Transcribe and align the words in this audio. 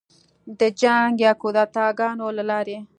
د 0.59 0.61
جنګ 0.81 1.11
یا 1.25 1.31
کودتاه 1.41 1.91
ګانو 1.99 2.27
له 2.37 2.43
لارې 2.49 2.77